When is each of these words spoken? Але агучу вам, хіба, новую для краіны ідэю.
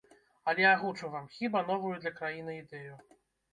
Але 0.53 0.65
агучу 0.69 1.09
вам, 1.17 1.29
хіба, 1.35 1.63
новую 1.69 1.93
для 2.01 2.15
краіны 2.19 2.59
ідэю. 2.65 3.01